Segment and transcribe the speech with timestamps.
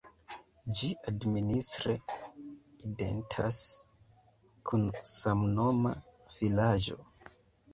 [0.77, 1.93] Ĝi administre
[2.89, 3.59] identas
[4.71, 5.93] kun samnoma
[6.39, 6.99] vilaĝo.